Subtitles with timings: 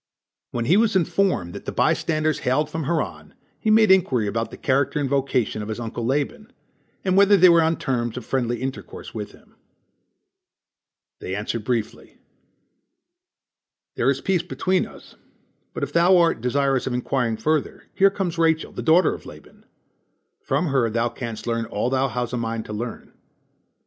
[0.49, 4.49] When he was informed that the by standers hailed from Haran, he made inquiry about
[4.49, 6.51] the character and vocation of his uncle Laban,
[7.05, 9.53] and whether they were on terms of friendly intercourse with him.
[11.19, 12.17] They answered briefly:
[13.93, 15.13] "There is peace between us,
[15.71, 19.65] but if thou art desirous of inquiring further, here comes Rachel the daughter of Laban.
[20.41, 23.13] From her thou canst learn all thou hast a mind to learn."